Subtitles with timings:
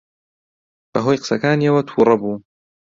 [0.91, 2.35] بەهۆی قسەکانیەوە تووڕە بوو.